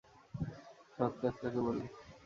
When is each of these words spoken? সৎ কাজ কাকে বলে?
সৎ 0.93 1.11
কাজ 1.19 1.33
কাকে 1.39 1.59
বলে? 1.65 1.85